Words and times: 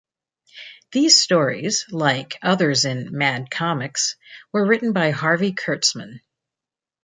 These 0.93 1.21
stories, 1.21 1.85
like 1.91 2.39
others 2.41 2.85
in 2.85 3.15
"Mad" 3.15 3.51
comics, 3.51 4.15
were 4.51 4.65
written 4.65 4.93
by 4.93 5.11
Harvey 5.11 5.51
Kurtzman. 5.53 6.21